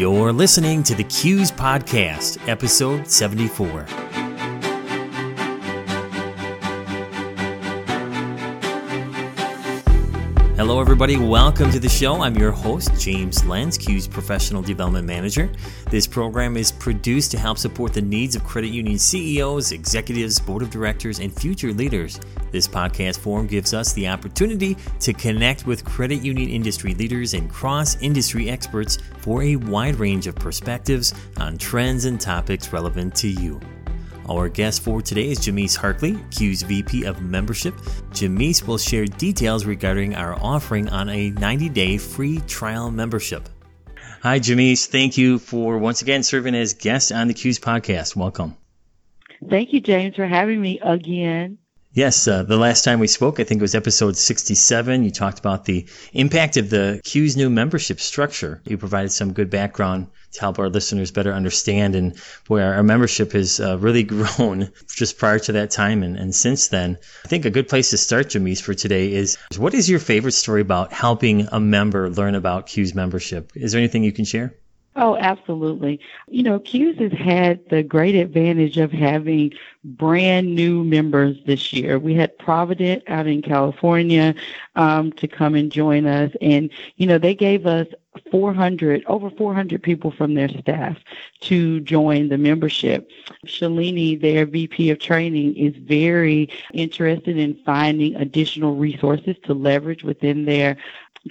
You're 0.00 0.32
listening 0.32 0.82
to 0.84 0.94
the 0.94 1.04
CUES 1.04 1.52
Podcast, 1.52 2.48
episode 2.48 3.06
74. 3.06 3.84
Hello, 10.60 10.78
everybody. 10.78 11.16
Welcome 11.16 11.70
to 11.70 11.80
the 11.80 11.88
show. 11.88 12.20
I'm 12.20 12.36
your 12.36 12.52
host, 12.52 12.92
James 13.00 13.42
Lenz, 13.46 13.78
CUES 13.78 14.06
Professional 14.06 14.60
Development 14.60 15.06
Manager. 15.06 15.50
This 15.88 16.06
program 16.06 16.58
is 16.58 16.70
produced 16.70 17.30
to 17.30 17.38
help 17.38 17.56
support 17.56 17.94
the 17.94 18.02
needs 18.02 18.36
of 18.36 18.44
credit 18.44 18.68
union 18.68 18.98
CEOs, 18.98 19.72
executives, 19.72 20.38
board 20.38 20.60
of 20.60 20.68
directors, 20.68 21.18
and 21.18 21.34
future 21.34 21.72
leaders. 21.72 22.20
This 22.52 22.68
podcast 22.68 23.20
forum 23.20 23.46
gives 23.46 23.72
us 23.72 23.94
the 23.94 24.06
opportunity 24.08 24.76
to 24.98 25.14
connect 25.14 25.66
with 25.66 25.82
credit 25.82 26.22
union 26.22 26.50
industry 26.50 26.92
leaders 26.92 27.32
and 27.32 27.50
cross 27.50 27.96
industry 28.02 28.50
experts 28.50 28.98
for 29.20 29.42
a 29.42 29.56
wide 29.56 29.96
range 29.96 30.26
of 30.26 30.34
perspectives 30.34 31.14
on 31.38 31.56
trends 31.56 32.04
and 32.04 32.20
topics 32.20 32.70
relevant 32.70 33.14
to 33.14 33.28
you. 33.28 33.58
Our 34.30 34.48
guest 34.48 34.82
for 34.82 35.02
today 35.02 35.28
is 35.30 35.40
Jamise 35.40 35.76
Harkley, 35.76 36.16
CUES 36.30 36.62
VP 36.62 37.02
of 37.04 37.20
Membership. 37.20 37.74
Jamise 38.12 38.64
will 38.64 38.78
share 38.78 39.04
details 39.04 39.64
regarding 39.64 40.14
our 40.14 40.40
offering 40.40 40.88
on 40.88 41.08
a 41.08 41.30
90 41.30 41.68
day 41.70 41.98
free 41.98 42.38
trial 42.46 42.92
membership. 42.92 43.48
Hi, 44.22 44.38
Jamise. 44.38 44.86
Thank 44.86 45.18
you 45.18 45.40
for 45.40 45.78
once 45.78 46.02
again 46.02 46.22
serving 46.22 46.54
as 46.54 46.74
guest 46.74 47.10
on 47.10 47.26
the 47.26 47.34
CUES 47.34 47.58
podcast. 47.58 48.14
Welcome. 48.14 48.56
Thank 49.48 49.72
you, 49.72 49.80
James, 49.80 50.14
for 50.14 50.26
having 50.26 50.60
me 50.60 50.78
again. 50.78 51.58
Yes, 51.92 52.28
uh, 52.28 52.44
the 52.44 52.56
last 52.56 52.84
time 52.84 53.00
we 53.00 53.08
spoke, 53.08 53.40
I 53.40 53.44
think 53.44 53.58
it 53.58 53.62
was 53.62 53.74
episode 53.74 54.16
67. 54.16 55.02
You 55.02 55.10
talked 55.10 55.40
about 55.40 55.64
the 55.64 55.86
impact 56.12 56.56
of 56.56 56.70
the 56.70 57.00
CUES 57.02 57.36
new 57.36 57.50
membership 57.50 57.98
structure. 57.98 58.62
You 58.64 58.78
provided 58.78 59.10
some 59.10 59.32
good 59.32 59.50
background 59.50 60.06
to 60.34 60.40
help 60.40 60.60
our 60.60 60.68
listeners 60.68 61.10
better 61.10 61.32
understand. 61.32 61.96
And 61.96 62.16
our, 62.48 62.74
our 62.74 62.84
membership 62.84 63.32
has 63.32 63.58
uh, 63.58 63.76
really 63.76 64.02
grown 64.14 64.70
just 64.94 65.18
prior 65.18 65.40
to 65.40 65.52
that 65.52 65.72
time 65.72 66.04
and, 66.04 66.16
and 66.16 66.32
since 66.32 66.68
then. 66.68 66.96
I 67.24 67.28
think 67.28 67.44
a 67.44 67.50
good 67.50 67.68
place 67.68 67.90
to 67.90 67.96
start, 67.98 68.28
Jamise, 68.28 68.62
for 68.62 68.72
today 68.72 69.12
is 69.12 69.36
what 69.56 69.74
is 69.74 69.90
your 69.90 69.98
favorite 69.98 70.32
story 70.32 70.60
about 70.60 70.92
helping 70.92 71.48
a 71.50 71.58
member 71.58 72.08
learn 72.08 72.36
about 72.36 72.68
CUES 72.68 72.94
membership? 72.94 73.50
Is 73.56 73.72
there 73.72 73.80
anything 73.80 74.04
you 74.04 74.12
can 74.12 74.24
share? 74.24 74.54
Oh, 75.00 75.16
absolutely. 75.16 75.98
You 76.28 76.42
know, 76.42 76.58
CUES 76.60 76.98
has 76.98 77.12
had 77.12 77.66
the 77.70 77.82
great 77.82 78.14
advantage 78.14 78.76
of 78.76 78.92
having 78.92 79.50
brand 79.82 80.54
new 80.54 80.84
members 80.84 81.38
this 81.46 81.72
year. 81.72 81.98
We 81.98 82.12
had 82.12 82.36
Provident 82.36 83.04
out 83.06 83.26
in 83.26 83.40
California 83.40 84.34
um, 84.76 85.10
to 85.12 85.26
come 85.26 85.54
and 85.54 85.72
join 85.72 86.04
us, 86.04 86.32
and 86.42 86.68
you 86.96 87.06
know 87.06 87.16
they 87.16 87.34
gave 87.34 87.64
us 87.64 87.86
400 88.30 89.02
over 89.06 89.30
400 89.30 89.82
people 89.82 90.10
from 90.10 90.34
their 90.34 90.50
staff 90.50 90.98
to 91.42 91.80
join 91.80 92.28
the 92.28 92.36
membership. 92.36 93.08
Shalini, 93.46 94.20
their 94.20 94.44
VP 94.44 94.90
of 94.90 94.98
training, 94.98 95.56
is 95.56 95.74
very 95.76 96.50
interested 96.74 97.38
in 97.38 97.58
finding 97.64 98.16
additional 98.16 98.76
resources 98.76 99.36
to 99.44 99.54
leverage 99.54 100.04
within 100.04 100.44
their 100.44 100.76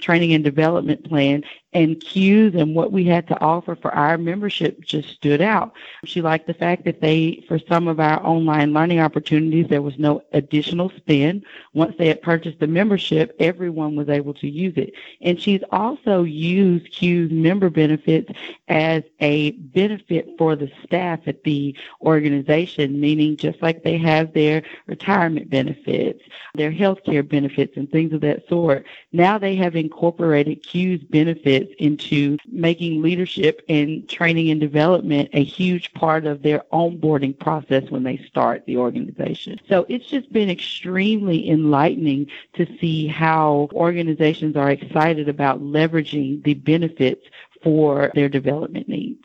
training 0.00 0.32
and 0.32 0.44
development 0.44 1.04
plan 1.04 1.42
and 1.72 2.00
CUES 2.00 2.54
and 2.54 2.74
what 2.74 2.90
we 2.90 3.04
had 3.04 3.28
to 3.28 3.40
offer 3.40 3.76
for 3.76 3.94
our 3.94 4.18
membership 4.18 4.80
just 4.80 5.08
stood 5.08 5.40
out. 5.40 5.72
She 6.04 6.20
liked 6.20 6.46
the 6.46 6.54
fact 6.54 6.84
that 6.84 7.00
they, 7.00 7.44
for 7.46 7.58
some 7.58 7.86
of 7.86 8.00
our 8.00 8.24
online 8.26 8.72
learning 8.72 9.00
opportunities, 9.00 9.68
there 9.68 9.82
was 9.82 9.98
no 9.98 10.22
additional 10.32 10.90
spend. 10.96 11.44
Once 11.72 11.94
they 11.96 12.08
had 12.08 12.22
purchased 12.22 12.58
the 12.58 12.66
membership, 12.66 13.36
everyone 13.38 13.94
was 13.94 14.08
able 14.08 14.34
to 14.34 14.48
use 14.48 14.74
it. 14.76 14.92
And 15.20 15.40
she's 15.40 15.62
also 15.70 16.24
used 16.24 16.92
CUES 16.92 17.30
member 17.30 17.70
benefits 17.70 18.32
as 18.68 19.04
a 19.20 19.52
benefit 19.52 20.28
for 20.38 20.56
the 20.56 20.70
staff 20.84 21.20
at 21.26 21.44
the 21.44 21.76
organization, 22.02 23.00
meaning 23.00 23.36
just 23.36 23.62
like 23.62 23.84
they 23.84 23.98
have 23.98 24.32
their 24.32 24.62
retirement 24.86 25.48
benefits, 25.50 26.22
their 26.54 26.72
health 26.72 26.98
care 27.04 27.22
benefits, 27.22 27.76
and 27.76 27.90
things 27.90 28.12
of 28.12 28.22
that 28.22 28.48
sort. 28.48 28.86
Now 29.12 29.38
they 29.38 29.54
have 29.56 29.76
incorporated 29.76 30.64
CUES 30.66 31.02
benefits 31.04 31.59
into 31.78 32.38
making 32.50 33.02
leadership 33.02 33.62
and 33.68 34.08
training 34.08 34.50
and 34.50 34.60
development 34.60 35.30
a 35.32 35.42
huge 35.42 35.92
part 35.94 36.26
of 36.26 36.42
their 36.42 36.62
onboarding 36.72 37.38
process 37.38 37.90
when 37.90 38.02
they 38.02 38.16
start 38.18 38.64
the 38.66 38.76
organization. 38.76 39.60
So 39.68 39.86
it's 39.88 40.06
just 40.06 40.32
been 40.32 40.50
extremely 40.50 41.50
enlightening 41.50 42.26
to 42.54 42.66
see 42.80 43.06
how 43.06 43.68
organizations 43.72 44.56
are 44.56 44.70
excited 44.70 45.28
about 45.28 45.62
leveraging 45.62 46.42
the 46.44 46.54
benefits 46.54 47.24
for 47.62 48.10
their 48.14 48.28
development 48.28 48.88
needs. 48.88 49.24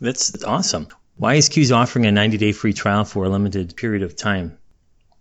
That's 0.00 0.42
awesome. 0.44 0.88
Why 1.16 1.34
is 1.34 1.72
offering 1.72 2.06
a 2.06 2.12
90 2.12 2.38
day 2.38 2.52
free 2.52 2.72
trial 2.72 3.04
for 3.04 3.24
a 3.24 3.28
limited 3.28 3.76
period 3.76 4.02
of 4.02 4.16
time? 4.16 4.58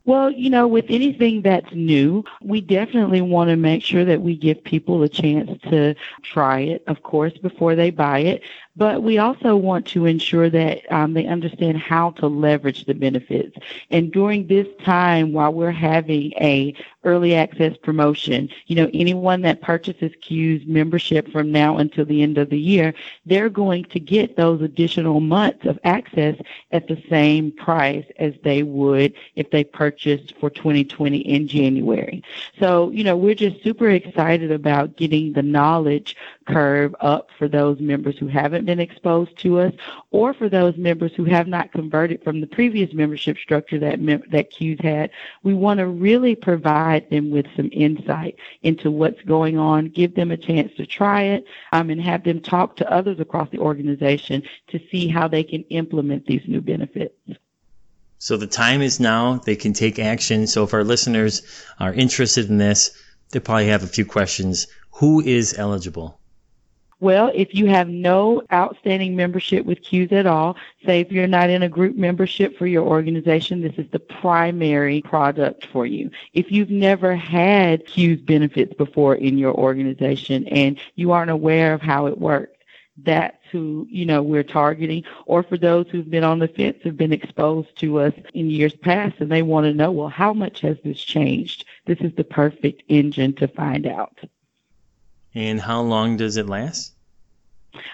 Well, 0.06 0.32
you 0.32 0.50
know, 0.50 0.68
with 0.68 0.86
anything 0.90 1.44
that's 1.44 1.72
new, 1.74 2.24
we 2.42 2.60
definitely 2.60 3.22
want 3.22 3.50
to 3.50 3.56
make 3.56 3.84
sure 3.84 4.04
that 4.04 4.22
we 4.22 4.36
give 4.36 4.64
people 4.64 5.04
a 5.04 5.10
chance 5.10 5.62
to 5.70 5.94
try 6.24 6.62
it, 6.62 6.84
of 6.88 7.04
course, 7.04 7.38
before 7.38 7.76
they 7.76 7.92
buy 7.92 8.20
it. 8.20 8.42
But 8.76 9.04
we 9.04 9.18
also 9.18 9.56
want 9.56 9.86
to 9.88 10.06
ensure 10.06 10.50
that 10.50 10.90
um, 10.92 11.14
they 11.14 11.26
understand 11.26 11.78
how 11.78 12.12
to 12.12 12.28
leverage 12.28 12.86
the 12.86 12.94
benefits. 12.94 13.58
And 13.90 14.12
during 14.12 14.48
this 14.48 14.68
time, 14.84 15.34
while 15.34 15.54
we're 15.54 15.72
having 15.72 16.32
a 16.40 16.74
early 17.04 17.36
access 17.36 17.76
promotion, 17.78 18.50
you 18.68 18.76
know, 18.76 18.90
anyone 18.94 19.42
that 19.42 19.62
purchases 19.62 20.12
CUES 20.22 20.66
membership 20.66 21.32
from 21.32 21.52
now 21.52 21.78
until 21.78 22.06
the 22.06 22.22
end 22.22 22.38
of 22.38 22.50
the 22.50 22.60
year, 22.60 22.94
they're 23.26 23.50
going 23.50 23.86
to 23.86 24.00
get 24.00 24.38
those 24.38 24.62
additional 24.62 25.20
months 25.20 25.66
of 25.66 25.80
access 25.84 26.36
at 26.72 26.88
the 26.88 27.02
same 27.10 27.52
price 27.52 28.06
as 28.20 28.34
they 28.44 28.64
would 28.64 29.14
if 29.36 29.50
they 29.52 29.64
purchased 29.64 30.34
for 30.40 30.50
2020 30.50 31.18
in 31.18 31.48
January. 31.48 32.24
So, 32.60 32.90
you 32.92 33.04
know, 33.04 33.18
we're 33.18 33.36
just 33.36 33.64
super 33.64 33.90
excited 33.90 34.52
about 34.52 34.96
getting 34.96 35.34
the 35.34 35.44
knowledge 35.44 36.16
curve 36.48 36.96
up 37.00 37.30
for 37.38 37.48
those 37.48 37.80
members 37.80 38.18
who 38.18 38.28
haven't 38.28 38.61
been 38.66 38.80
exposed 38.80 39.38
to 39.40 39.60
us 39.60 39.74
or 40.12 40.34
for 40.34 40.50
those 40.50 40.78
members 40.78 41.14
who 41.16 41.26
have 41.26 41.48
not 41.48 41.72
converted 41.72 42.24
from 42.24 42.42
the 42.42 42.48
previous 42.48 42.94
membership 42.94 43.38
structure 43.38 43.80
that 43.80 44.00
that 44.32 44.52
CUES 44.52 44.80
had. 44.82 45.12
We 45.44 45.54
want 45.54 45.80
to 45.80 45.88
really 45.88 46.36
provide 46.36 47.10
them 47.10 47.32
with 47.32 47.46
some 47.56 47.70
insight 47.72 48.36
into 48.64 48.92
what's 48.92 49.22
going 49.24 49.58
on, 49.58 49.90
give 49.90 50.16
them 50.16 50.32
a 50.32 50.38
chance 50.38 50.74
to 50.76 50.86
try 50.86 51.24
it, 51.24 51.46
um, 51.72 51.90
and 51.90 52.02
have 52.02 52.24
them 52.24 52.42
talk 52.42 52.76
to 52.78 52.92
others 52.92 53.20
across 53.20 53.50
the 53.50 53.60
organization 53.60 54.44
to 54.68 54.80
see 54.92 55.08
how 55.08 55.28
they 55.28 55.44
can 55.44 55.64
implement 55.64 56.26
these 56.26 56.44
new 56.48 56.62
benefits. 56.62 57.16
So 58.20 58.38
the 58.38 58.46
time 58.46 58.84
is 58.84 59.00
now. 59.00 59.38
They 59.38 59.56
can 59.56 59.74
take 59.74 59.98
action. 59.98 60.46
So 60.46 60.64
if 60.64 60.76
our 60.76 60.84
listeners 60.84 61.42
are 61.80 61.92
interested 61.92 62.50
in 62.50 62.60
this, 62.60 62.92
they 63.32 63.40
probably 63.40 63.68
have 63.68 63.84
a 63.84 63.88
few 63.88 64.06
questions. 64.06 64.68
Who 64.92 65.22
is 65.22 65.58
eligible? 65.58 66.21
Well, 67.02 67.32
if 67.34 67.56
you 67.56 67.66
have 67.66 67.90
no 67.90 68.44
outstanding 68.54 69.16
membership 69.16 69.66
with 69.66 69.82
CUES 69.82 70.12
at 70.12 70.28
all, 70.28 70.56
say 70.86 71.00
if 71.00 71.12
you're 71.12 71.26
not 71.26 71.50
in 71.50 71.64
a 71.64 71.68
group 71.68 71.96
membership 71.96 72.56
for 72.60 72.68
your 72.68 72.86
organization, 72.86 73.60
this 73.60 73.74
is 73.78 73.90
the 73.92 73.98
primary 73.98 75.02
product 75.02 75.66
for 75.66 75.88
you. 75.88 76.12
If 76.34 76.52
you've 76.52 76.70
never 76.70 77.16
had 77.16 77.88
CUES 77.88 78.22
benefits 78.22 78.76
before 78.76 79.16
in 79.16 79.40
your 79.40 79.56
organization 79.56 80.48
and 80.50 80.80
you 80.94 81.12
aren't 81.12 81.32
aware 81.32 81.74
of 81.74 81.82
how 81.82 82.06
it 82.06 82.20
works, 82.20 82.56
that's 82.98 83.38
who 83.52 83.88
you 83.90 84.06
know 84.06 84.22
we're 84.22 84.44
targeting. 84.44 85.04
Or 85.26 85.42
for 85.42 85.58
those 85.58 85.88
who've 85.90 86.10
been 86.10 86.24
on 86.24 86.38
the 86.38 86.50
fence 86.50 86.78
have 86.84 86.98
been 86.98 87.14
exposed 87.14 87.76
to 87.78 88.00
us 88.00 88.14
in 88.36 88.52
years 88.52 88.76
past 88.76 89.16
and 89.20 89.32
they 89.32 89.42
want 89.42 89.66
to 89.66 89.74
know 89.74 89.92
well 89.92 90.08
how 90.08 90.34
much 90.34 90.62
has 90.62 90.78
this 90.84 91.02
changed? 91.02 91.66
This 91.88 92.00
is 92.02 92.14
the 92.16 92.24
perfect 92.24 92.84
engine 92.90 93.34
to 93.38 93.48
find 93.48 93.88
out 93.88 94.20
and 95.34 95.62
how 95.62 95.82
long 95.82 96.18
does 96.18 96.38
it 96.38 96.48
last? 96.48 96.94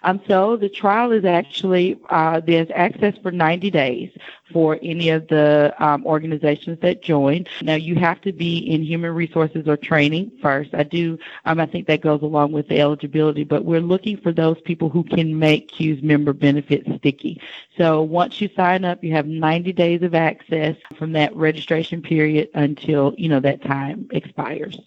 Um, 0.03 0.19
so 0.27 0.57
the 0.57 0.69
trial 0.69 1.11
is 1.11 1.25
actually 1.25 1.99
uh, 2.09 2.39
there's 2.39 2.69
access 2.73 3.15
for 3.21 3.31
90 3.31 3.69
days 3.69 4.09
for 4.51 4.79
any 4.81 5.09
of 5.09 5.27
the 5.27 5.73
um, 5.79 6.05
organizations 6.05 6.79
that 6.81 7.03
join. 7.03 7.45
Now 7.61 7.75
you 7.75 7.95
have 7.95 8.21
to 8.21 8.31
be 8.31 8.57
in 8.57 8.81
human 8.81 9.13
resources 9.13 9.67
or 9.67 9.77
training 9.77 10.31
first. 10.41 10.73
I 10.73 10.83
do. 10.83 11.19
Um, 11.45 11.59
I 11.59 11.65
think 11.65 11.87
that 11.87 12.01
goes 12.01 12.21
along 12.21 12.53
with 12.53 12.67
the 12.69 12.79
eligibility, 12.79 13.43
but 13.43 13.65
we're 13.65 13.81
looking 13.81 14.17
for 14.17 14.31
those 14.31 14.59
people 14.61 14.89
who 14.89 15.03
can 15.03 15.37
make 15.37 15.69
CUES 15.69 16.01
member 16.01 16.33
benefits 16.33 16.89
sticky. 16.97 17.41
So 17.77 18.01
once 18.01 18.41
you 18.41 18.49
sign 18.55 18.85
up, 18.85 19.03
you 19.03 19.11
have 19.13 19.27
90 19.27 19.73
days 19.73 20.01
of 20.01 20.15
access 20.15 20.75
from 20.97 21.11
that 21.13 21.35
registration 21.35 22.01
period 22.01 22.49
until 22.53 23.13
you 23.17 23.29
know 23.29 23.39
that 23.41 23.61
time 23.61 24.07
expires. 24.11 24.79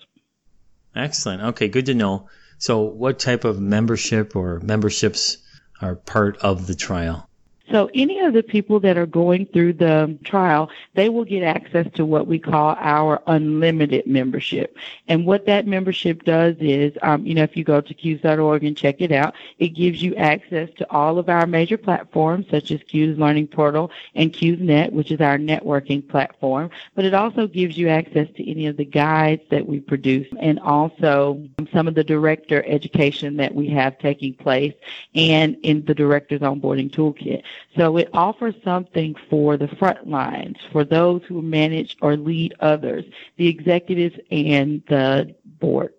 Excellent. 0.94 1.42
Okay, 1.42 1.68
good 1.68 1.86
to 1.86 1.94
know. 1.94 2.28
So, 2.58 2.80
what 2.80 3.18
type 3.18 3.44
of 3.44 3.60
membership 3.60 4.36
or 4.36 4.60
memberships 4.60 5.38
are 5.80 5.94
part 5.94 6.36
of 6.38 6.66
the 6.66 6.74
trial? 6.74 7.29
So 7.70 7.88
any 7.94 8.18
of 8.20 8.32
the 8.32 8.42
people 8.42 8.80
that 8.80 8.98
are 8.98 9.06
going 9.06 9.46
through 9.46 9.74
the 9.74 10.18
trial, 10.24 10.70
they 10.94 11.08
will 11.08 11.24
get 11.24 11.44
access 11.44 11.86
to 11.94 12.04
what 12.04 12.26
we 12.26 12.38
call 12.38 12.74
our 12.78 13.22
unlimited 13.28 14.06
membership. 14.06 14.76
And 15.06 15.24
what 15.24 15.46
that 15.46 15.66
membership 15.68 16.24
does 16.24 16.56
is, 16.58 16.92
um, 17.02 17.24
you 17.24 17.34
know, 17.34 17.44
if 17.44 17.56
you 17.56 17.62
go 17.62 17.80
to 17.80 17.94
CUES.org 17.94 18.64
and 18.64 18.76
check 18.76 19.00
it 19.00 19.12
out, 19.12 19.34
it 19.58 19.68
gives 19.68 20.02
you 20.02 20.16
access 20.16 20.68
to 20.78 20.90
all 20.90 21.18
of 21.18 21.28
our 21.28 21.46
major 21.46 21.78
platforms 21.78 22.46
such 22.50 22.72
as 22.72 22.80
CUES 22.88 23.18
Learning 23.18 23.46
Portal 23.46 23.90
and 24.16 24.32
CUESNet, 24.32 24.92
which 24.92 25.12
is 25.12 25.20
our 25.20 25.38
networking 25.38 26.06
platform. 26.06 26.70
But 26.96 27.04
it 27.04 27.14
also 27.14 27.46
gives 27.46 27.78
you 27.78 27.88
access 27.88 28.28
to 28.36 28.50
any 28.50 28.66
of 28.66 28.76
the 28.76 28.84
guides 28.84 29.42
that 29.50 29.66
we 29.66 29.78
produce 29.78 30.26
and 30.40 30.58
also 30.58 31.40
some 31.72 31.86
of 31.86 31.94
the 31.94 32.04
director 32.04 32.64
education 32.66 33.36
that 33.36 33.54
we 33.54 33.68
have 33.68 33.98
taking 33.98 34.34
place 34.34 34.74
and 35.14 35.56
in 35.62 35.84
the 35.84 35.94
director's 35.94 36.40
onboarding 36.40 36.90
toolkit. 36.90 37.42
So 37.76 37.96
it 37.96 38.08
offers 38.12 38.54
something 38.64 39.14
for 39.28 39.56
the 39.56 39.68
front 39.68 40.08
lines, 40.08 40.56
for 40.72 40.84
those 40.84 41.22
who 41.28 41.40
manage 41.40 41.96
or 42.02 42.16
lead 42.16 42.54
others, 42.60 43.04
the 43.36 43.48
executives 43.48 44.16
and 44.30 44.82
the 44.88 45.34
board. 45.44 45.92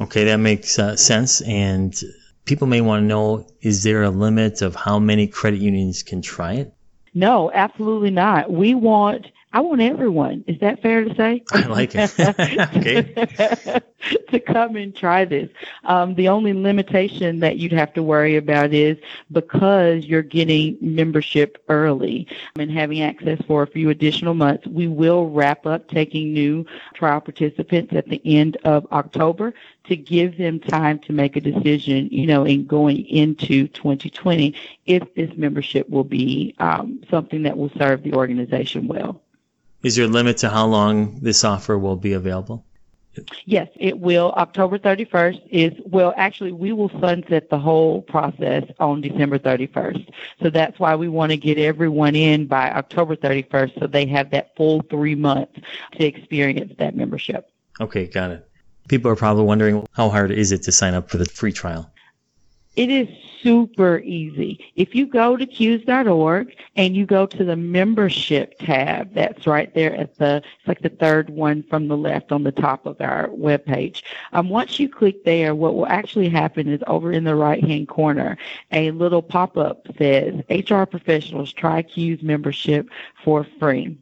Okay, 0.00 0.24
that 0.24 0.36
makes 0.36 0.78
uh, 0.78 0.96
sense. 0.96 1.40
And 1.42 1.98
people 2.44 2.66
may 2.66 2.80
want 2.80 3.02
to 3.02 3.06
know 3.06 3.46
is 3.62 3.82
there 3.82 4.02
a 4.02 4.10
limit 4.10 4.62
of 4.62 4.74
how 4.74 4.98
many 4.98 5.26
credit 5.26 5.60
unions 5.60 6.02
can 6.02 6.22
try 6.22 6.54
it? 6.54 6.74
No, 7.14 7.50
absolutely 7.52 8.10
not. 8.10 8.52
We 8.52 8.74
want 8.74 9.26
I 9.50 9.60
want 9.60 9.80
everyone. 9.80 10.44
Is 10.46 10.60
that 10.60 10.82
fair 10.82 11.04
to 11.04 11.14
say? 11.14 11.42
I 11.52 11.62
like 11.62 11.92
it. 11.94 12.12
okay. 12.76 13.80
to 14.28 14.40
come 14.40 14.76
and 14.76 14.94
try 14.94 15.24
this. 15.24 15.48
Um, 15.84 16.14
the 16.16 16.28
only 16.28 16.52
limitation 16.52 17.40
that 17.40 17.56
you'd 17.56 17.72
have 17.72 17.94
to 17.94 18.02
worry 18.02 18.36
about 18.36 18.74
is 18.74 18.98
because 19.32 20.04
you're 20.04 20.22
getting 20.22 20.76
membership 20.82 21.64
early 21.70 22.26
and 22.58 22.70
having 22.70 23.00
access 23.00 23.40
for 23.46 23.62
a 23.62 23.66
few 23.66 23.88
additional 23.88 24.34
months, 24.34 24.66
we 24.66 24.86
will 24.86 25.30
wrap 25.30 25.64
up 25.64 25.88
taking 25.88 26.34
new 26.34 26.66
trial 26.92 27.20
participants 27.20 27.94
at 27.94 28.06
the 28.08 28.20
end 28.26 28.58
of 28.64 28.86
October 28.92 29.54
to 29.84 29.96
give 29.96 30.36
them 30.36 30.60
time 30.60 30.98
to 30.98 31.12
make 31.14 31.36
a 31.36 31.40
decision, 31.40 32.08
you 32.10 32.26
know, 32.26 32.44
in 32.44 32.66
going 32.66 33.06
into 33.06 33.66
2020 33.68 34.54
if 34.84 35.14
this 35.14 35.30
membership 35.38 35.88
will 35.88 36.04
be 36.04 36.54
um, 36.58 37.00
something 37.10 37.42
that 37.44 37.56
will 37.56 37.70
serve 37.78 38.02
the 38.02 38.12
organization 38.12 38.86
well. 38.86 39.22
Is 39.82 39.96
there 39.96 40.06
a 40.06 40.08
limit 40.08 40.38
to 40.38 40.48
how 40.48 40.66
long 40.66 41.20
this 41.20 41.44
offer 41.44 41.78
will 41.78 41.96
be 41.96 42.12
available? 42.12 42.64
Yes, 43.44 43.68
it 43.76 43.98
will. 43.98 44.32
October 44.32 44.78
31st 44.78 45.40
is, 45.50 45.72
well, 45.86 46.14
actually, 46.16 46.52
we 46.52 46.72
will 46.72 46.90
sunset 47.00 47.50
the 47.50 47.58
whole 47.58 48.02
process 48.02 48.64
on 48.78 49.00
December 49.00 49.38
31st. 49.38 50.08
So 50.42 50.50
that's 50.50 50.78
why 50.78 50.94
we 50.94 51.08
want 51.08 51.32
to 51.32 51.36
get 51.36 51.58
everyone 51.58 52.14
in 52.14 52.46
by 52.46 52.70
October 52.70 53.16
31st 53.16 53.80
so 53.80 53.86
they 53.86 54.06
have 54.06 54.30
that 54.30 54.54
full 54.56 54.82
three 54.90 55.14
months 55.14 55.58
to 55.92 56.04
experience 56.04 56.72
that 56.78 56.96
membership. 56.96 57.50
Okay, 57.80 58.06
got 58.06 58.30
it. 58.30 58.48
People 58.88 59.10
are 59.10 59.16
probably 59.16 59.44
wondering 59.44 59.86
how 59.92 60.08
hard 60.08 60.30
is 60.30 60.52
it 60.52 60.62
to 60.62 60.72
sign 60.72 60.94
up 60.94 61.10
for 61.10 61.18
the 61.18 61.26
free 61.26 61.52
trial? 61.52 61.90
It 62.78 62.90
is 62.90 63.08
super 63.42 63.98
easy. 64.04 64.72
If 64.76 64.94
you 64.94 65.04
go 65.04 65.36
to 65.36 65.44
cues.org 65.44 66.54
and 66.76 66.96
you 66.96 67.06
go 67.06 67.26
to 67.26 67.44
the 67.44 67.56
membership 67.56 68.56
tab, 68.60 69.12
that's 69.14 69.48
right 69.48 69.74
there 69.74 69.96
at 69.96 70.14
the, 70.14 70.44
it's 70.60 70.68
like 70.68 70.82
the 70.82 70.88
third 70.88 71.28
one 71.28 71.64
from 71.64 71.88
the 71.88 71.96
left 71.96 72.30
on 72.30 72.44
the 72.44 72.52
top 72.52 72.86
of 72.86 73.00
our 73.00 73.30
webpage. 73.30 74.04
Um, 74.32 74.48
once 74.48 74.78
you 74.78 74.88
click 74.88 75.24
there, 75.24 75.56
what 75.56 75.74
will 75.74 75.88
actually 75.88 76.28
happen 76.28 76.68
is 76.68 76.80
over 76.86 77.10
in 77.10 77.24
the 77.24 77.34
right 77.34 77.64
hand 77.64 77.88
corner, 77.88 78.38
a 78.70 78.92
little 78.92 79.22
pop 79.22 79.56
up 79.56 79.84
says 79.98 80.34
HR 80.48 80.84
professionals 80.84 81.52
try 81.52 81.82
CUES 81.82 82.22
membership 82.22 82.88
for 83.24 83.44
free 83.58 83.98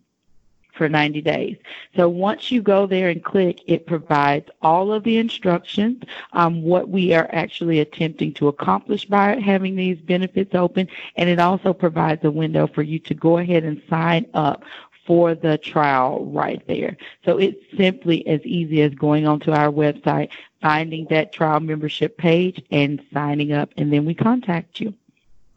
for 0.76 0.88
90 0.88 1.22
days. 1.22 1.56
So 1.96 2.08
once 2.08 2.50
you 2.50 2.62
go 2.62 2.86
there 2.86 3.08
and 3.08 3.24
click, 3.24 3.60
it 3.66 3.86
provides 3.86 4.48
all 4.62 4.92
of 4.92 5.04
the 5.04 5.18
instructions, 5.18 6.02
um, 6.32 6.62
what 6.62 6.88
we 6.88 7.14
are 7.14 7.28
actually 7.32 7.80
attempting 7.80 8.32
to 8.34 8.48
accomplish 8.48 9.04
by 9.06 9.40
having 9.40 9.76
these 9.76 9.98
benefits 9.98 10.54
open, 10.54 10.88
and 11.16 11.28
it 11.28 11.38
also 11.38 11.72
provides 11.72 12.24
a 12.24 12.30
window 12.30 12.66
for 12.66 12.82
you 12.82 12.98
to 13.00 13.14
go 13.14 13.38
ahead 13.38 13.64
and 13.64 13.82
sign 13.88 14.26
up 14.34 14.64
for 15.06 15.34
the 15.34 15.56
trial 15.58 16.24
right 16.26 16.66
there. 16.66 16.96
So 17.24 17.38
it's 17.38 17.62
simply 17.76 18.26
as 18.26 18.40
easy 18.44 18.82
as 18.82 18.92
going 18.94 19.26
onto 19.26 19.52
our 19.52 19.70
website, 19.70 20.30
finding 20.60 21.06
that 21.10 21.32
trial 21.32 21.60
membership 21.60 22.18
page, 22.18 22.62
and 22.70 23.00
signing 23.14 23.52
up, 23.52 23.70
and 23.76 23.92
then 23.92 24.04
we 24.04 24.14
contact 24.14 24.80
you. 24.80 24.92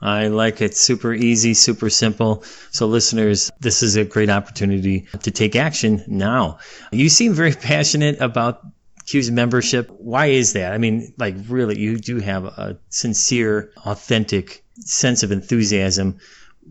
I 0.02 0.28
like 0.28 0.62
it. 0.62 0.78
Super 0.78 1.14
easy, 1.14 1.54
super 1.54 1.90
simple. 1.90 2.44
So 2.72 2.88
listeners, 2.88 3.52
this 3.60 3.84
is 3.84 3.96
a 3.96 4.06
great 4.06 4.30
opportunity 4.30 5.08
to 5.24 5.32
take 5.32 5.56
action 5.56 6.04
now. 6.08 6.60
You 6.92 7.10
seem 7.10 7.34
very 7.34 7.52
passionate 7.70 8.20
about 8.22 8.66
CUES 9.06 9.32
membership. 9.32 9.90
Why 9.98 10.28
is 10.28 10.54
that? 10.54 10.72
I 10.74 10.78
mean, 10.78 11.14
like 11.18 11.36
really, 11.48 11.80
you 11.80 11.98
do 11.98 12.20
have 12.20 12.46
a 12.46 12.78
sincere, 12.90 13.72
authentic 13.86 14.64
sense 14.80 15.24
of 15.24 15.32
enthusiasm. 15.32 16.20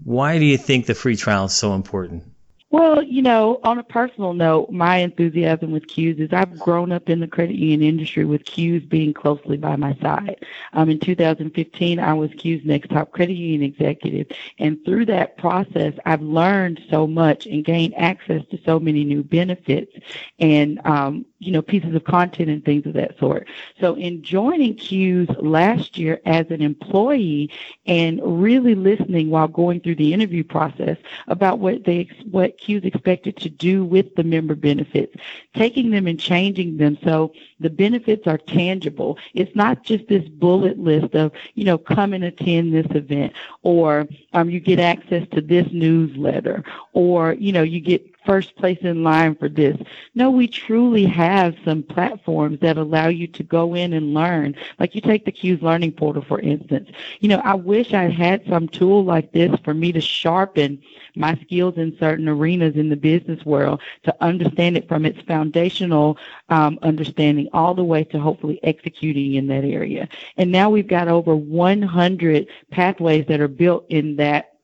Why 0.04 0.38
do 0.38 0.44
you 0.44 0.56
think 0.56 0.86
the 0.86 0.94
free 0.94 1.16
trial 1.16 1.46
is 1.46 1.52
so 1.54 1.74
important? 1.74 2.24
Well, 2.70 3.02
you 3.02 3.22
know, 3.22 3.60
on 3.64 3.78
a 3.78 3.82
personal 3.82 4.34
note, 4.34 4.70
my 4.70 4.98
enthusiasm 4.98 5.70
with 5.70 5.86
CUES 5.86 6.18
is 6.18 6.34
I've 6.34 6.58
grown 6.58 6.92
up 6.92 7.08
in 7.08 7.20
the 7.20 7.26
credit 7.26 7.56
union 7.56 7.82
industry 7.82 8.26
with 8.26 8.44
CUES 8.44 8.84
being 8.84 9.14
closely 9.14 9.56
by 9.56 9.74
my 9.76 9.96
side. 10.02 10.44
Um, 10.74 10.90
in 10.90 11.00
2015, 11.00 11.98
I 11.98 12.12
was 12.12 12.30
CUES 12.36 12.66
Next 12.66 12.90
Top 12.90 13.10
Credit 13.10 13.32
Union 13.32 13.62
Executive, 13.62 14.26
and 14.58 14.84
through 14.84 15.06
that 15.06 15.38
process, 15.38 15.94
I've 16.04 16.20
learned 16.20 16.82
so 16.90 17.06
much 17.06 17.46
and 17.46 17.64
gained 17.64 17.94
access 17.96 18.42
to 18.50 18.60
so 18.66 18.78
many 18.78 19.02
new 19.02 19.22
benefits 19.22 19.96
and, 20.38 20.78
um, 20.84 21.24
you 21.38 21.52
know, 21.52 21.62
pieces 21.62 21.94
of 21.94 22.04
content 22.04 22.50
and 22.50 22.62
things 22.62 22.84
of 22.84 22.92
that 22.92 23.18
sort. 23.18 23.48
So 23.80 23.94
in 23.94 24.22
joining 24.22 24.74
CUES 24.74 25.28
last 25.38 25.96
year 25.96 26.20
as 26.26 26.44
an 26.50 26.60
employee 26.60 27.50
and 27.86 28.20
really 28.22 28.74
listening 28.74 29.30
while 29.30 29.48
going 29.48 29.80
through 29.80 29.94
the 29.94 30.12
interview 30.12 30.44
process 30.44 30.98
about 31.28 31.60
what 31.60 31.84
they, 31.84 32.10
what 32.30 32.57
CUES 32.58 32.84
expected 32.84 33.36
to 33.38 33.48
do 33.48 33.84
with 33.84 34.14
the 34.14 34.24
member 34.24 34.54
benefits, 34.54 35.16
taking 35.54 35.90
them 35.90 36.06
and 36.06 36.18
changing 36.18 36.76
them 36.76 36.98
so 37.02 37.32
the 37.60 37.70
benefits 37.70 38.26
are 38.26 38.38
tangible. 38.38 39.18
It's 39.34 39.54
not 39.54 39.82
just 39.82 40.08
this 40.08 40.28
bullet 40.28 40.78
list 40.78 41.14
of, 41.14 41.32
you 41.54 41.64
know, 41.64 41.78
come 41.78 42.12
and 42.12 42.24
attend 42.24 42.74
this 42.74 42.86
event 42.90 43.32
or 43.62 44.06
um, 44.32 44.50
you 44.50 44.60
get 44.60 44.80
access 44.80 45.26
to 45.32 45.40
this 45.40 45.66
newsletter 45.72 46.62
or, 46.92 47.34
you 47.34 47.52
know, 47.52 47.62
you 47.62 47.80
get 47.80 48.17
first 48.28 48.54
place 48.56 48.78
in 48.82 49.02
line 49.02 49.34
for 49.34 49.48
this. 49.48 49.74
No, 50.14 50.30
we 50.30 50.46
truly 50.46 51.06
have 51.06 51.56
some 51.64 51.82
platforms 51.82 52.60
that 52.60 52.76
allow 52.76 53.08
you 53.08 53.26
to 53.26 53.42
go 53.42 53.74
in 53.74 53.94
and 53.94 54.12
learn. 54.12 54.54
Like 54.78 54.94
you 54.94 55.00
take 55.00 55.24
the 55.24 55.32
CUES 55.32 55.62
Learning 55.62 55.90
Portal, 55.90 56.22
for 56.22 56.38
instance. 56.38 56.90
You 57.20 57.30
know, 57.30 57.40
I 57.42 57.54
wish 57.54 57.94
I 57.94 58.10
had 58.10 58.44
some 58.46 58.68
tool 58.68 59.02
like 59.02 59.32
this 59.32 59.58
for 59.64 59.72
me 59.72 59.92
to 59.92 60.00
sharpen 60.02 60.82
my 61.16 61.36
skills 61.36 61.78
in 61.78 61.96
certain 61.98 62.28
arenas 62.28 62.76
in 62.76 62.90
the 62.90 62.96
business 62.96 63.46
world 63.46 63.80
to 64.02 64.14
understand 64.22 64.76
it 64.76 64.86
from 64.88 65.06
its 65.06 65.20
foundational 65.22 66.18
um, 66.50 66.78
understanding 66.82 67.48
all 67.54 67.74
the 67.74 67.82
way 67.82 68.04
to 68.04 68.20
hopefully 68.20 68.60
executing 68.62 69.34
in 69.36 69.46
that 69.46 69.64
area. 69.64 70.06
And 70.36 70.52
now 70.52 70.68
we've 70.68 70.86
got 70.86 71.08
over 71.08 71.34
100 71.34 72.46
pathways 72.70 73.24
that 73.28 73.40
are 73.40 73.48
built 73.48 73.86
in 73.88 74.16
that 74.16 74.57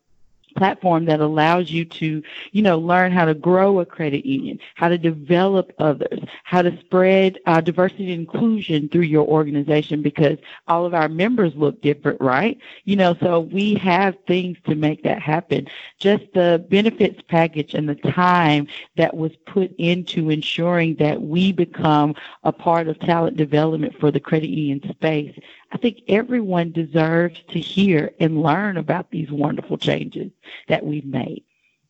platform 0.54 1.04
that 1.06 1.20
allows 1.20 1.70
you 1.70 1.84
to, 1.84 2.22
you 2.52 2.62
know, 2.62 2.78
learn 2.78 3.12
how 3.12 3.24
to 3.24 3.34
grow 3.34 3.80
a 3.80 3.86
credit 3.86 4.26
union, 4.26 4.58
how 4.74 4.88
to 4.88 4.98
develop 4.98 5.72
others, 5.78 6.20
how 6.44 6.62
to 6.62 6.78
spread 6.80 7.38
uh, 7.46 7.60
diversity 7.60 8.12
and 8.12 8.20
inclusion 8.20 8.88
through 8.88 9.02
your 9.02 9.26
organization 9.26 10.02
because 10.02 10.38
all 10.68 10.84
of 10.86 10.94
our 10.94 11.08
members 11.08 11.54
look 11.54 11.80
different, 11.82 12.20
right? 12.20 12.58
You 12.84 12.96
know, 12.96 13.14
so 13.20 13.40
we 13.40 13.74
have 13.74 14.16
things 14.26 14.56
to 14.66 14.74
make 14.74 15.02
that 15.02 15.20
happen. 15.20 15.66
Just 15.98 16.24
the 16.34 16.64
benefits 16.70 17.20
package 17.28 17.74
and 17.74 17.88
the 17.88 17.94
time 17.94 18.66
that 18.96 19.16
was 19.16 19.32
put 19.46 19.74
into 19.78 20.30
ensuring 20.30 20.96
that 20.96 21.20
we 21.20 21.52
become 21.52 22.14
a 22.44 22.52
part 22.52 22.88
of 22.88 22.98
talent 23.00 23.36
development 23.36 23.94
for 23.98 24.10
the 24.10 24.20
credit 24.20 24.48
union 24.48 24.80
space 24.90 25.38
I 25.74 25.76
think 25.76 26.02
everyone 26.06 26.70
deserves 26.70 27.40
to 27.50 27.58
hear 27.58 28.12
and 28.20 28.40
learn 28.40 28.76
about 28.76 29.10
these 29.10 29.28
wonderful 29.30 29.76
changes 29.76 30.30
that 30.68 30.86
we've 30.86 31.04
made. 31.04 31.42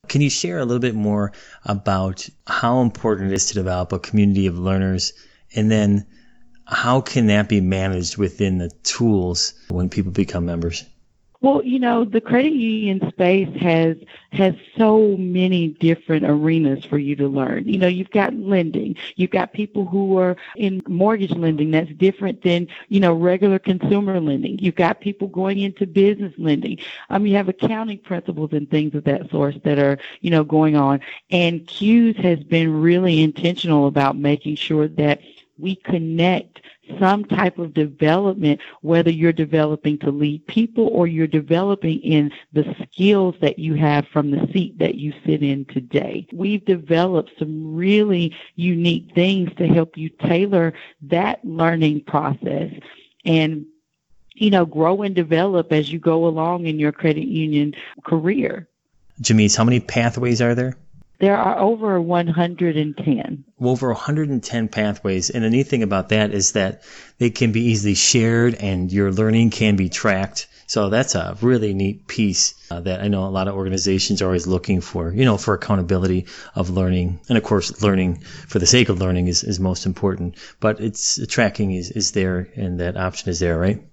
Can 0.09 0.23
you 0.23 0.31
share 0.31 0.59
a 0.59 0.65
little 0.65 0.81
bit 0.81 0.95
more 0.95 1.33
about 1.65 2.27
how 2.47 2.81
important 2.81 3.31
it 3.31 3.35
is 3.35 3.47
to 3.47 3.55
develop 3.55 3.93
a 3.93 3.99
community 3.99 4.47
of 4.47 4.59
learners 4.59 5.13
and 5.55 5.71
then 5.71 6.07
how 6.67 7.03
can 7.03 7.27
that 7.27 7.49
be 7.51 7.61
managed 7.61 8.17
within 8.17 8.57
the 8.57 8.71
tools 8.85 9.53
when 9.69 9.91
people 9.91 10.13
become 10.13 10.47
members? 10.47 10.85
Well, 11.45 11.63
you 11.63 11.79
know, 11.79 12.07
the 12.07 12.23
credit 12.23 12.55
union 12.55 13.07
space 13.11 13.55
has 13.61 13.99
has 14.33 14.55
so 14.79 15.15
many 15.19 15.69
different 15.69 16.25
arenas 16.25 16.87
for 16.87 16.97
you 16.97 17.15
to 17.17 17.29
learn. 17.29 17.69
You 17.69 17.77
know, 17.77 17.87
you've 17.87 18.11
got 18.13 18.33
lending, 18.33 18.97
you've 19.17 19.31
got 19.31 19.53
people 19.53 19.85
who 19.85 20.17
are 20.17 20.39
in 20.57 20.83
mortgage 20.89 21.33
lending 21.33 21.71
that's 21.71 21.93
different 21.99 22.41
than, 22.41 22.67
you 22.89 22.99
know, 22.99 23.13
regular 23.13 23.59
consumer 23.59 24.19
lending. 24.21 24.59
You've 24.59 24.75
got 24.75 25.03
people 25.03 25.29
going 25.29 25.59
into 25.59 25.87
business 25.87 26.33
lending. 26.39 26.79
Um, 27.11 27.27
you 27.27 27.37
have 27.37 27.51
accounting 27.51 27.99
principles 27.99 28.55
and 28.55 28.71
things 28.71 28.95
of 28.95 29.05
that 29.05 29.31
sort 29.31 29.63
that 29.65 29.79
are, 29.79 29.99
you 30.23 30.31
know, 30.31 30.45
going 30.45 30.77
on. 30.77 31.03
And 31.31 31.67
CUES 31.67 32.17
has 32.23 32.43
been 32.43 32.73
really 32.81 33.21
intentional 33.23 33.87
about 33.87 34.17
making 34.17 34.57
sure 34.57 34.89
that 34.89 35.21
we 35.59 35.77
connect 35.77 36.63
some 36.99 37.25
type 37.25 37.59
of 37.59 37.75
development, 37.75 38.61
whether 38.83 39.11
you're 39.11 39.33
developing 39.33 39.99
to 39.99 40.11
lead 40.11 40.47
people 40.47 40.89
or 40.89 41.07
you're 41.07 41.27
developing 41.27 42.01
in 42.01 42.31
the 42.53 42.75
skills 42.83 43.35
that 43.41 43.59
you 43.59 43.75
have 43.75 44.07
from 44.09 44.31
the 44.31 44.49
seat 44.53 44.79
that 44.79 44.95
you 44.97 45.13
sit 45.27 45.43
in 45.43 45.65
today. 45.67 46.27
We've 46.33 46.65
developed 46.65 47.33
some 47.39 47.75
really 47.75 48.35
unique 48.57 49.13
things 49.15 49.51
to 49.57 49.67
help 49.67 49.97
you 49.97 50.09
tailor 50.09 50.75
that 51.03 51.45
learning 51.45 52.05
process 52.05 52.71
and 53.25 53.67
you 54.35 54.51
know, 54.51 54.67
grow 54.67 55.03
and 55.03 55.15
develop 55.15 55.73
as 55.73 55.91
you 55.93 55.99
go 55.99 56.27
along 56.27 56.67
in 56.67 56.79
your 56.79 56.93
credit 56.93 57.27
union 57.27 57.75
career. 58.05 58.69
Jamise, 59.21 59.57
how 59.57 59.65
many 59.65 59.81
pathways 59.81 60.43
are 60.43 60.55
there? 60.55 60.77
There 61.21 61.37
are 61.37 61.59
over 61.59 62.01
110. 62.01 63.45
Over 63.61 63.89
110 63.89 64.69
pathways. 64.69 65.31
And 65.31 65.45
the 65.45 65.51
neat 65.51 65.69
thing 65.69 65.83
about 65.83 66.09
that 66.09 66.33
is 66.33 66.53
that 66.53 66.83
they 67.19 67.31
can 67.31 67.53
be 67.53 67.67
easily 67.67 67.95
shared 67.95 68.55
and 68.55 68.93
your 68.93 69.13
learning 69.13 69.51
can 69.51 69.77
be 69.77 69.89
tracked. 69.89 70.49
So 70.67 70.89
that's 70.89 71.15
a 71.15 71.37
really 71.41 71.73
neat 71.75 72.09
piece 72.09 72.55
uh, 72.71 72.81
that 72.81 73.01
I 73.01 73.09
know 73.09 73.27
a 73.27 73.29
lot 73.29 73.49
of 73.49 73.55
organizations 73.55 74.23
are 74.23 74.27
always 74.27 74.47
looking 74.47 74.81
for, 74.81 75.13
you 75.13 75.25
know, 75.25 75.37
for 75.37 75.55
accountability 75.55 76.27
of 76.55 76.71
learning. 76.71 77.21
And 77.29 77.39
of 77.39 77.45
course, 77.45 77.83
learning 77.83 78.21
for 78.49 78.59
the 78.59 78.67
sake 78.67 78.89
of 78.89 78.99
learning 78.99 79.29
is, 79.29 79.45
is 79.45 79.61
most 79.61 79.87
important. 79.87 80.37
But 80.61 80.81
it's 80.81 81.25
tracking 81.29 81.73
is, 81.73 81.91
is 81.91 82.13
there 82.13 82.49
and 82.57 82.81
that 82.81 82.97
option 82.97 83.29
is 83.31 83.39
there, 83.39 83.59
right? 83.59 83.85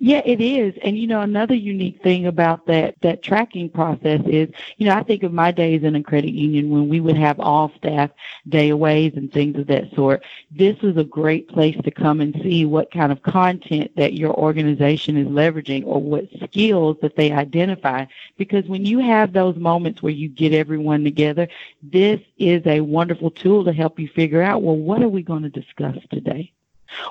Yeah, 0.00 0.22
it 0.24 0.40
is. 0.40 0.74
And 0.84 0.96
you 0.96 1.08
know, 1.08 1.22
another 1.22 1.54
unique 1.56 2.00
thing 2.02 2.26
about 2.26 2.66
that 2.66 2.94
that 3.00 3.20
tracking 3.22 3.68
process 3.68 4.20
is, 4.26 4.48
you 4.76 4.86
know, 4.86 4.94
I 4.94 5.02
think 5.02 5.24
of 5.24 5.32
my 5.32 5.50
days 5.50 5.82
in 5.82 5.96
a 5.96 6.02
credit 6.04 6.32
union 6.32 6.70
when 6.70 6.88
we 6.88 7.00
would 7.00 7.16
have 7.16 7.40
all 7.40 7.72
staff 7.76 8.10
day 8.48 8.68
aways 8.68 9.14
and 9.16 9.32
things 9.32 9.58
of 9.58 9.66
that 9.66 9.92
sort. 9.94 10.24
This 10.52 10.76
is 10.82 10.96
a 10.96 11.04
great 11.04 11.48
place 11.48 11.76
to 11.82 11.90
come 11.90 12.20
and 12.20 12.32
see 12.42 12.64
what 12.64 12.92
kind 12.92 13.10
of 13.10 13.22
content 13.22 13.90
that 13.96 14.12
your 14.14 14.32
organization 14.34 15.16
is 15.16 15.26
leveraging 15.26 15.84
or 15.84 16.00
what 16.00 16.28
skills 16.44 16.96
that 17.02 17.16
they 17.16 17.32
identify. 17.32 18.04
Because 18.36 18.66
when 18.66 18.86
you 18.86 19.00
have 19.00 19.32
those 19.32 19.56
moments 19.56 20.00
where 20.00 20.12
you 20.12 20.28
get 20.28 20.54
everyone 20.54 21.02
together, 21.02 21.48
this 21.82 22.20
is 22.38 22.62
a 22.66 22.80
wonderful 22.82 23.32
tool 23.32 23.64
to 23.64 23.72
help 23.72 23.98
you 23.98 24.06
figure 24.08 24.42
out, 24.42 24.62
well, 24.62 24.76
what 24.76 25.02
are 25.02 25.08
we 25.08 25.22
going 25.24 25.42
to 25.42 25.50
discuss 25.50 25.96
today? 26.10 26.52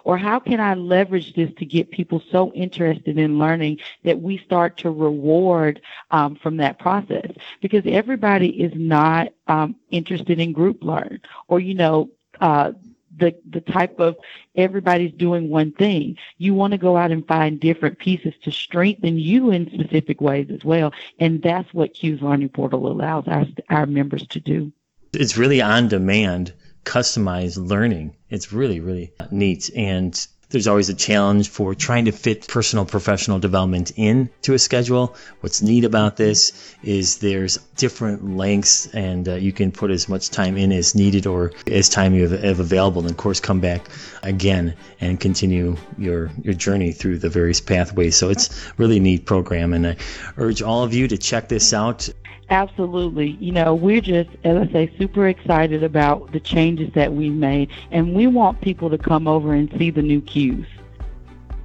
Or 0.04 0.18
how 0.18 0.40
can 0.40 0.60
I 0.60 0.74
leverage 0.74 1.34
this 1.34 1.52
to 1.58 1.66
get 1.66 1.92
people 1.92 2.22
so 2.32 2.52
interested 2.54 3.18
in 3.18 3.40
learning 3.40 3.80
that 4.04 4.22
we 4.22 4.38
start 4.40 4.78
to 4.78 4.92
reward 4.92 5.82
um, 6.12 6.36
from 6.36 6.58
that 6.58 6.80
process? 6.80 7.32
Because 7.62 7.84
everybody 7.86 8.50
is 8.62 8.74
not 8.76 9.34
um, 9.48 9.76
interested 9.92 10.40
in 10.40 10.52
group 10.52 10.84
learn 10.84 11.22
or, 11.48 11.60
you 11.60 11.74
know, 11.74 12.10
uh, 12.40 12.72
the 13.18 13.36
the 13.50 13.62
type 13.62 14.00
of 14.00 14.16
everybody's 14.56 15.14
doing 15.14 15.50
one 15.50 15.72
thing. 15.72 16.18
You 16.38 16.54
want 16.54 16.72
to 16.72 16.78
go 16.78 16.98
out 16.98 17.12
and 17.12 17.28
find 17.28 17.60
different 17.60 18.00
pieces 18.00 18.34
to 18.44 18.52
strengthen 18.52 19.18
you 19.18 19.52
in 19.52 19.72
specific 19.72 20.22
ways 20.22 20.48
as 20.52 20.64
well, 20.64 20.94
and 21.20 21.42
that's 21.42 21.74
what 21.74 21.94
CUES 21.94 22.22
Learning 22.22 22.50
Portal 22.50 22.88
allows 22.88 23.28
our 23.28 23.46
our 23.70 23.86
members 23.86 24.26
to 24.28 24.40
do. 24.40 24.72
It's 25.14 25.38
really 25.38 25.62
on 25.62 25.88
demand 25.88 26.54
customized 26.88 27.58
learning. 27.70 28.16
It's 28.30 28.54
really, 28.54 28.80
really 28.80 29.12
neat. 29.30 29.70
And 29.76 30.28
there's 30.50 30.68
always 30.68 30.88
a 30.88 30.94
challenge 30.94 31.50
for 31.50 31.76
trying 31.76 32.06
to 32.06 32.14
fit 32.14 32.48
personal 32.48 32.86
professional 32.86 33.40
development 33.40 33.92
into 33.98 34.54
a 34.54 34.60
schedule. 34.60 35.14
What's 35.42 35.62
neat 35.62 35.84
about 35.84 36.16
this 36.16 36.74
is 36.82 37.18
there's 37.18 37.58
different 37.76 38.38
lengths 38.38 38.88
and 38.94 39.28
uh, 39.28 39.34
you 39.36 39.52
can 39.52 39.74
put 39.74 39.92
as 39.92 40.08
much 40.08 40.30
time 40.30 40.56
in 40.56 40.72
as 40.72 40.96
needed 40.96 41.28
or 41.28 41.52
as 41.70 41.90
time 41.90 42.14
you 42.16 42.30
have, 42.30 42.42
have, 42.42 42.62
available 42.62 43.02
and 43.02 43.12
of 43.12 43.18
course 43.18 43.42
come 43.42 43.60
back 43.60 43.90
again 44.24 44.74
and 45.02 45.20
continue 45.20 45.76
your 45.98 46.32
your 46.42 46.54
journey 46.54 46.94
through 46.94 47.18
the 47.18 47.30
various 47.30 47.60
pathways. 47.60 48.16
So 48.16 48.30
it's 48.30 48.50
really 48.78 49.02
neat 49.02 49.26
program 49.26 49.74
and 49.74 49.86
I 49.88 49.98
urge 50.38 50.62
all 50.62 50.84
of 50.84 50.94
you 50.94 51.10
to 51.10 51.18
check 51.18 51.50
this 51.50 51.74
out. 51.74 52.08
Absolutely. 52.50 53.32
You 53.42 53.52
know, 53.52 53.76
we're 53.76 54.00
just, 54.02 54.30
as 54.46 54.58
I 54.58 54.72
say, 54.72 54.94
super 54.98 55.28
excited 55.28 55.84
about 55.84 56.32
the 56.32 56.40
changes 56.40 56.94
that 56.94 57.12
we've 57.12 57.34
made, 57.34 57.70
and 57.92 58.14
we 58.16 58.28
want 58.28 58.62
people 58.62 58.90
to 58.90 58.98
come 58.98 59.28
over 59.28 59.54
and 59.54 59.70
see 59.78 59.90
the 59.90 60.02
new 60.02 60.22
CUES. 60.22 60.66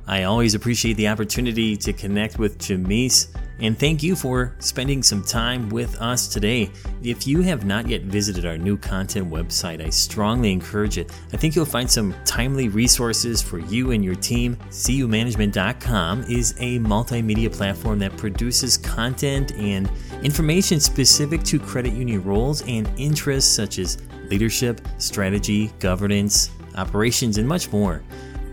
I 0.06 0.24
always 0.24 0.54
appreciate 0.54 0.94
the 0.94 1.08
opportunity 1.08 1.76
to 1.76 1.92
connect 1.92 2.38
with 2.38 2.58
Jamise, 2.58 3.28
and 3.60 3.78
thank 3.78 4.02
you 4.02 4.16
for 4.16 4.56
spending 4.58 5.00
some 5.00 5.22
time 5.22 5.68
with 5.68 6.00
us 6.00 6.26
today. 6.26 6.70
If 7.04 7.26
you 7.28 7.42
have 7.42 7.64
not 7.64 7.88
yet 7.88 8.02
visited 8.02 8.44
our 8.44 8.58
new 8.58 8.76
content 8.76 9.30
website, 9.30 9.84
I 9.84 9.90
strongly 9.90 10.50
encourage 10.50 10.98
it. 10.98 11.12
I 11.32 11.36
think 11.36 11.54
you'll 11.54 11.64
find 11.64 11.88
some 11.88 12.14
timely 12.24 12.68
resources 12.68 13.40
for 13.40 13.60
you 13.60 13.92
and 13.92 14.04
your 14.04 14.16
team. 14.16 14.56
CUmanagement.com 14.70 16.24
is 16.24 16.54
a 16.58 16.80
multimedia 16.80 17.52
platform 17.52 18.00
that 18.00 18.16
produces 18.16 18.76
content 18.76 19.52
and 19.52 19.88
information 20.24 20.80
specific 20.80 21.44
to 21.44 21.60
credit 21.60 21.92
union 21.92 22.24
roles 22.24 22.62
and 22.62 22.90
interests 22.98 23.54
such 23.54 23.78
as 23.78 23.98
leadership, 24.24 24.80
strategy, 24.98 25.68
governance, 25.78 26.50
operations, 26.74 27.38
and 27.38 27.46
much 27.46 27.70
more. 27.70 28.02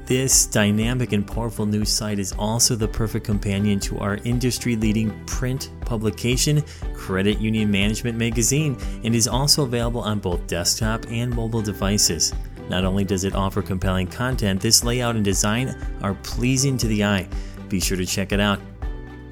This 0.09 0.47
dynamic 0.47 1.13
and 1.13 1.25
powerful 1.25 1.65
news 1.67 1.91
site 1.91 2.17
is 2.17 2.31
also 2.31 2.75
the 2.75 2.87
perfect 2.87 3.23
companion 3.23 3.79
to 3.81 3.99
our 3.99 4.15
industry 4.23 4.75
leading 4.75 5.11
print 5.25 5.69
publication, 5.81 6.63
Credit 6.95 7.37
Union 7.37 7.69
Management 7.69 8.17
Magazine, 8.17 8.75
and 9.03 9.13
is 9.13 9.27
also 9.27 9.65
available 9.65 10.01
on 10.01 10.17
both 10.17 10.47
desktop 10.47 11.05
and 11.11 11.31
mobile 11.31 11.61
devices. 11.61 12.33
Not 12.69 12.85
only 12.85 13.03
does 13.03 13.23
it 13.23 13.35
offer 13.35 13.61
compelling 13.61 14.07
content, 14.07 14.61
this 14.61 14.83
layout 14.83 15.15
and 15.15 15.23
design 15.23 15.79
are 16.01 16.15
pleasing 16.15 16.75
to 16.79 16.87
the 16.87 17.03
eye. 17.03 17.29
Be 17.67 17.79
sure 17.79 17.95
to 17.95 18.05
check 18.07 18.31
it 18.31 18.39
out. 18.39 18.59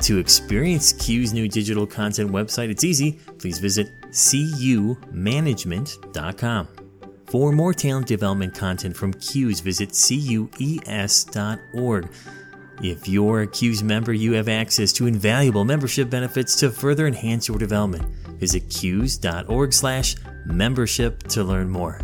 To 0.02 0.20
experience 0.20 0.94
CUES 0.94 1.34
new 1.34 1.48
digital 1.48 1.88
content 1.88 2.30
website, 2.30 2.70
it's 2.70 2.84
easy. 2.84 3.14
Please 3.40 3.58
visit 3.58 3.90
cumanagement.com. 4.12 6.87
For 7.30 7.52
more 7.52 7.74
talent 7.74 8.08
development 8.08 8.56
content 8.56 8.96
from 8.96 9.14
CUES, 9.14 9.60
visit 9.60 9.92
cues.org. 9.92 10.50
If 12.82 13.08
you're 13.08 13.42
a 13.42 13.48
CUES 13.48 13.84
member, 13.84 14.14
you 14.14 14.32
have 14.34 14.48
access 14.48 14.94
to 14.94 15.08
invaluable 15.08 15.66
membership 15.66 16.10
benefits 16.10 16.56
to 16.58 16.72
further 16.72 17.06
enhance 17.06 17.50
your 17.50 17.58
development. 17.58 18.06
Visit 18.40 18.70
cues.org 18.70 19.74
slash 19.74 20.16
membership 20.46 21.22
to 21.24 21.44
learn 21.44 21.70
more. 21.70 22.00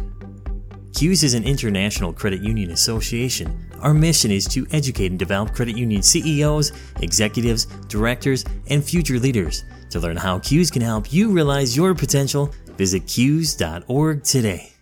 CUES 0.94 1.24
is 1.24 1.34
an 1.36 1.46
international 1.46 2.12
credit 2.12 2.42
union 2.42 2.72
association. 2.72 3.70
Our 3.80 3.94
mission 3.94 4.30
is 4.30 4.46
to 4.50 4.68
educate 4.72 5.12
and 5.12 5.20
develop 5.20 5.54
credit 5.54 5.78
union 5.78 6.04
CEOs, 6.04 6.74
executives, 7.02 7.66
directors, 7.88 8.44
and 8.68 8.84
future 8.84 9.20
leaders. 9.20 9.64
To 9.92 10.02
learn 10.02 10.18
how 10.18 10.40
CUES 10.40 10.70
can 10.70 10.82
help 10.82 11.14
you 11.14 11.32
realize 11.32 11.78
your 11.78 11.96
potential, 11.96 12.52
visit 12.78 13.08
cues.org 13.08 14.24
today. 14.24 14.73